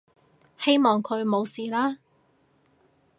[0.57, 1.99] 希望佢冇事啦